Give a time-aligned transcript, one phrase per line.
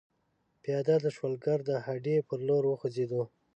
[0.63, 3.23] پیاده د شولګرې د هډې پر لور وخوځېدو.